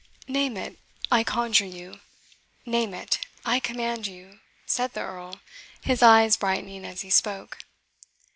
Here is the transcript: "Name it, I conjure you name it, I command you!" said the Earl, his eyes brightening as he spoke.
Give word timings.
"Name 0.27 0.57
it, 0.57 0.79
I 1.11 1.23
conjure 1.23 1.63
you 1.67 1.99
name 2.65 2.95
it, 2.95 3.19
I 3.45 3.59
command 3.59 4.07
you!" 4.07 4.39
said 4.65 4.93
the 4.93 5.01
Earl, 5.01 5.41
his 5.83 6.01
eyes 6.01 6.37
brightening 6.37 6.85
as 6.85 7.01
he 7.01 7.11
spoke. 7.11 7.59